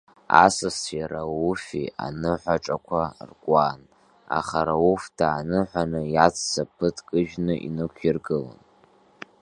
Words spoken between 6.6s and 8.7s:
ԥыҭк ыжәны инықәиргылон.